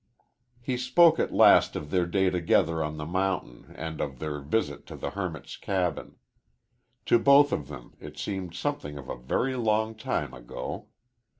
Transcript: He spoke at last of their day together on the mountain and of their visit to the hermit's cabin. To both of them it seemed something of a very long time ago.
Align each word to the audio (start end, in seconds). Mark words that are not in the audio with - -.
He 0.59 0.77
spoke 0.77 1.19
at 1.19 1.31
last 1.31 1.75
of 1.75 1.91
their 1.91 2.07
day 2.07 2.31
together 2.31 2.83
on 2.83 2.97
the 2.97 3.05
mountain 3.05 3.71
and 3.77 4.01
of 4.01 4.17
their 4.17 4.39
visit 4.39 4.87
to 4.87 4.95
the 4.95 5.11
hermit's 5.11 5.57
cabin. 5.57 6.15
To 7.05 7.19
both 7.19 7.51
of 7.51 7.67
them 7.67 7.93
it 7.99 8.17
seemed 8.17 8.55
something 8.55 8.97
of 8.97 9.09
a 9.09 9.15
very 9.15 9.55
long 9.55 9.93
time 9.93 10.33
ago. 10.33 10.87